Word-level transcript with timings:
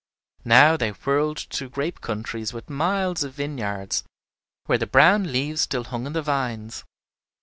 Now 0.45 0.77
they 0.77 0.89
whirled 0.89 1.41
through 1.41 1.69
grape 1.69 2.01
countries 2.01 2.53
with 2.53 2.71
miles 2.71 3.23
of 3.23 3.35
vineyards, 3.35 4.03
where 4.65 4.79
the 4.79 4.87
brown 4.87 5.31
leaves 5.31 5.61
still 5.61 5.83
hung 5.83 6.07
on 6.07 6.13
the 6.13 6.23
vines. 6.23 6.83